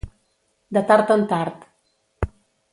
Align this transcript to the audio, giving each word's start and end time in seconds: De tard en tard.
De 0.77 0.83
tard 0.93 1.13
en 1.17 1.27
tard. 1.35 1.69